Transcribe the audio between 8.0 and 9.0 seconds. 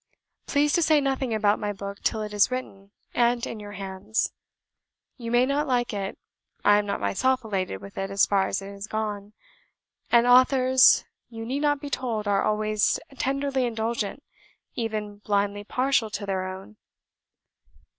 as far as it is